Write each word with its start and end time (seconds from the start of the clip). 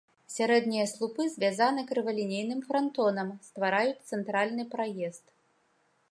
Сярэднія 0.35 0.83
слупы 0.91 1.25
звязаны 1.33 1.81
крывалінейным 1.91 2.59
франтонам, 2.69 3.29
ствараюць 3.49 4.05
цэнтральны 4.13 4.63
праезд. 4.75 5.25